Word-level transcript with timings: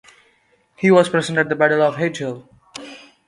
He 0.77 0.89
was 0.89 1.09
present 1.09 1.37
at 1.37 1.47
the 1.47 1.55
Battle 1.55 1.83
of 1.83 1.97
Edgehill. 1.99 2.49